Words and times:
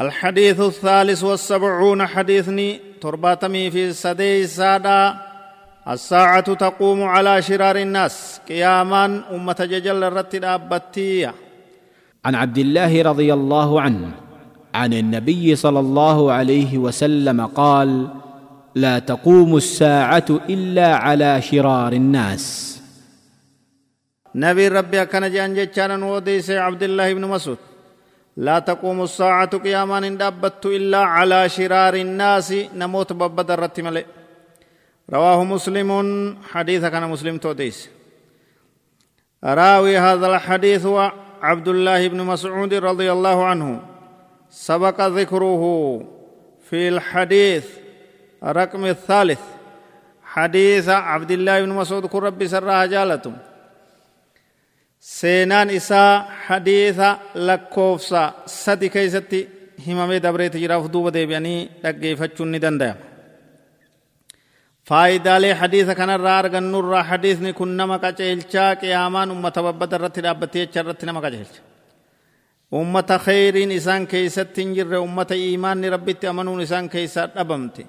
الحديث 0.00 0.60
الثالث 0.60 1.24
والسبعون 1.24 2.06
حديثني 2.06 2.80
ترباتمي 3.00 3.70
في 3.70 3.92
سدي 3.92 4.46
سادا 4.46 5.14
الساعة 5.88 6.54
تقوم 6.54 7.02
على 7.02 7.42
شرار 7.42 7.76
الناس. 7.76 8.40
قياما 8.48 9.22
أمة 9.30 9.56
ججل 9.60 10.04
الرتد 10.04 10.44
أبتية 10.44 11.34
عن 12.24 12.34
عبد 12.34 12.58
الله 12.58 13.02
رضي 13.02 13.34
الله 13.34 13.80
عنه 13.80 14.10
عن 14.74 14.92
النبي 14.92 15.56
صلى 15.56 15.80
الله 15.80 16.32
عليه 16.32 16.78
وسلم 16.78 17.46
قال 17.46 18.08
لا 18.74 18.98
تقوم 18.98 19.56
الساعة 19.56 20.26
إلا 20.30 20.96
على 20.96 21.42
شرار 21.42 21.92
الناس. 21.92 22.74
نبي 24.34 24.68
ربي 24.68 25.02
أكن 25.02 25.32
جان 25.32 25.54
جتشان 25.54 26.02
وديس 26.02 26.50
عبد 26.50 26.82
الله 26.82 27.14
بن 27.14 27.24
مسعود. 27.24 27.58
لا 28.36 28.58
تقوم 28.58 29.02
الساعة 29.02 29.58
قياما 29.58 29.98
إن 29.98 30.16
دابت 30.16 30.66
إلا 30.66 30.98
على 30.98 31.48
شرار 31.48 31.94
الناس 31.94 32.54
نموت 32.74 33.12
ببد 33.12 33.50
الرتمل 33.50 34.04
رواه 35.10 35.44
مسلم 35.44 35.90
حديث 36.52 36.84
كان 36.84 37.10
مسلم 37.10 37.38
توديس 37.38 37.90
راوي 39.44 39.98
هذا 39.98 40.26
الحديث 40.26 40.86
هو 40.86 41.12
عبد 41.42 41.68
الله 41.68 42.08
بن 42.08 42.20
مسعود 42.20 42.74
رضي 42.74 43.12
الله 43.12 43.44
عنه. 43.44 43.80
سبق 44.50 45.00
ذكره 45.00 45.62
في 46.70 46.88
الحديث 46.88 47.66
رقم 48.44 48.84
الثالث. 48.84 49.40
حديث 50.24 50.88
عبد 50.88 51.30
الله 51.30 51.60
بن 51.62 51.68
مسعود 51.68 52.06
كن 52.06 52.18
ربي 52.18 52.48
سرها 52.48 52.86
جالتم 52.86 53.36
seenaan 55.04 55.70
isaa 55.70 56.12
hadiisa 56.46 57.08
lakkoofsa 57.46 58.22
sadi 58.46 58.88
keeysatti 58.94 59.40
himamee 59.86 60.20
dabreeti 60.26 60.58
jiraaf 60.62 60.84
duuba 60.92 61.10
deebi'anii 61.16 61.58
dhaggeeffachuun 61.82 62.50
ni 62.52 62.58
danda'ama. 62.64 63.00
Faayidaalee 64.88 65.52
hadiisa 65.60 65.94
kanarraa 66.00 66.38
argannurraa 66.38 67.02
hadiisni 67.10 67.52
kun 67.58 67.70
nama 67.76 67.96
qaceelchaa 68.04 68.76
qiyaamaan 68.80 69.30
ummata 69.34 69.60
babbada 69.66 69.96
irratti 69.98 70.20
dhaabbattee 70.24 70.62
jecha 70.66 70.80
irratti 70.82 71.04
nama 71.08 71.20
qaceelcha. 71.24 71.60
Ummata 72.80 73.16
kheyriin 73.26 73.72
isaan 73.78 74.06
keeysatti 74.12 74.60
hin 74.62 74.72
jirre 74.76 74.98
ummata 75.06 75.34
iimaanni 75.44 75.86
rabbitti 75.94 76.26
amanuun 76.32 76.60
isaan 76.66 76.86
keeysaa 76.94 77.26
dhabamte. 77.36 77.82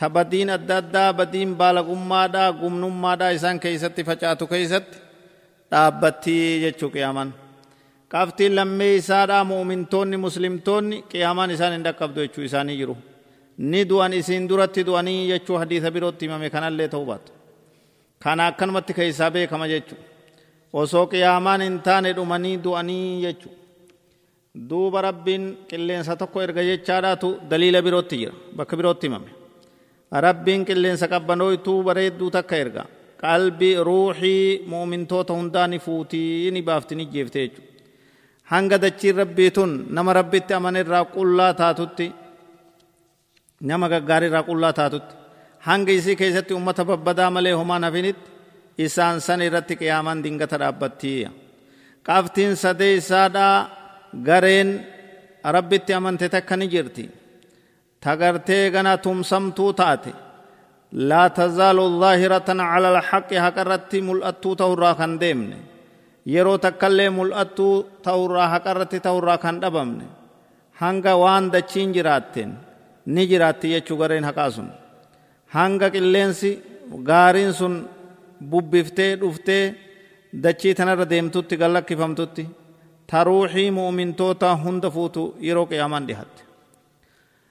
Tabadiin 0.00 0.50
adda 0.56 0.76
addaa 0.82 1.10
badiin 1.18 1.52
baalagummaadhaa 1.60 2.52
gumnummaadhaa 2.60 3.30
isaan 3.38 3.58
keeysatti 3.64 4.02
facaatu 4.08 4.44
keeysatti 4.52 4.96
dhaabbattii 5.72 6.60
jechuu 6.64 6.90
qiyaamaan 6.94 7.30
qabtiin 8.12 8.52
lammee 8.58 8.92
isaadhaa 9.00 9.44
muumintoonni 9.50 10.16
muslimtoonni 10.26 10.96
qiyaamaan 11.12 11.50
isaan 11.56 11.72
hin 11.76 11.84
dhaqqabdu 11.86 12.18
jechuu 12.24 12.44
isaanii 12.48 12.76
jiru 12.80 12.96
ni 13.72 13.80
du'an 13.90 14.12
isiin 14.20 14.44
duratti 14.50 14.80
du'anii 14.88 15.20
jechuu 15.32 15.56
hadiisa 15.62 15.90
birootti 15.96 16.22
himame 16.26 16.48
kanallee 16.56 16.88
ta'uu 16.94 17.06
baatu 17.10 17.30
kana 18.24 18.42
akkanumatti 18.50 18.92
keessaa 18.98 19.30
beekama 19.36 19.66
jechuu 19.74 19.98
osoo 20.82 21.06
qiyaamaan 21.12 21.60
hin 21.66 21.76
taane 21.86 22.10
dhumanii 22.18 22.56
du'anii 22.66 23.06
jechuu 23.24 23.52
duuba 24.70 24.98
rabbiin 25.08 25.44
qilleensa 25.70 26.12
tokko 26.20 26.38
erga 26.46 26.62
jechaadhaatu 26.70 27.28
daliila 27.50 27.80
birootti 27.86 28.16
jira 28.22 28.34
bakka 28.60 28.74
birootti 28.80 29.04
himame 29.08 29.30
rabbiin 30.26 30.62
qilleensa 30.68 31.06
qabbanooytuu 31.14 31.78
bareedduu 31.88 32.30
takka 32.36 32.54
ergaa 32.64 32.86
muumintoota 34.66 35.32
hundaa 35.38 35.66
ni 35.66 35.78
fuutii 35.78 36.50
ni 36.50 36.62
baafti 36.62 36.94
ni 36.94 37.06
jeefte 37.06 37.38
jechuudha. 37.40 37.72
Hanga 38.44 38.78
dachiin 38.78 39.16
rabbii 39.16 39.50
tun 39.50 39.86
nama 39.90 40.12
rabbitti 40.12 40.54
amane 40.54 40.80
irraa 40.80 41.04
qullaa 41.04 41.54
taatutti 41.54 42.06
nama 43.60 43.88
gaggaarii 43.92 44.28
irraa 44.30 44.42
qullaa 44.48 44.72
taatutti 44.72 45.14
hanga 45.66 45.92
isii 45.98 46.16
keessatti 46.20 46.54
ummata 46.54 46.84
babbadaa 46.84 47.30
malee 47.30 47.52
homaan 47.60 47.84
hafinitti 47.84 48.30
isaan 48.84 49.20
san 49.20 49.40
irratti 49.42 49.74
qiyaamaan 49.80 50.22
dingata 50.24 50.56
dhaabbattii. 50.62 51.28
Qabtiin 52.06 52.54
sadee 52.56 52.94
isaadhaa 53.00 53.56
gareen 54.28 54.70
rabbitti 55.54 55.92
amante 55.98 56.28
takka 56.28 56.56
ni 56.56 56.66
jirti. 56.72 57.04
Tagartee 58.00 58.70
gana 58.70 58.92
tumsamtuu 59.04 59.72
taate. 59.72 60.12
لا 60.92 61.28
تزال 61.28 61.76
ظاهرة 61.76 62.48
على 62.48 62.88
الحق 62.98 63.32
هكرت 63.32 63.96
ملأتو 63.96 64.54
تورا 64.54 64.92
كان 64.92 65.18
ديمن. 65.18 65.52
يرو 66.26 66.56
تكلي 66.56 67.10
ملأتو 67.10 67.84
تورا 68.04 68.44
هكرت 68.56 68.94
تورا 68.96 69.36
كان 69.36 69.60
دبمن. 69.60 70.02
هنگا 70.80 71.12
وان 71.12 71.50
دچين 71.50 71.92
جراتين 71.92 72.54
نجراتي 73.06 73.68
يچو 73.74 73.94
غرين 74.00 74.24
هكاسون 74.24 74.70
هنگا 75.50 75.88
قلنسي 75.88 76.58
غارين 77.08 77.52
سن 77.52 77.86
ببفتي 78.40 79.14
دفتي 79.16 79.74
dachii 80.44 80.74
tanarra 80.74 81.06
deemtutti 81.10 81.56
gallakifamtutti 81.56 82.44
ta 83.10 83.24
ruuxii 83.24 83.70
mu'mintoota 83.78 84.48
hunda 84.64 84.88
fuutu 84.96 85.22
yeroo 85.40 85.66
qiyaamaan 85.70 86.06
dhihatte 86.08 86.42